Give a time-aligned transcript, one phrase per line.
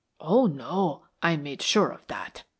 [0.19, 1.03] "Oh, no!
[1.21, 2.43] I made sure of that.